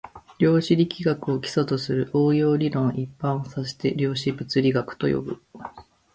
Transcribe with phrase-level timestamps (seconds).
[0.39, 5.43] 量子力学を基礎とする応用理論一般を指して量子物理学と呼ぶ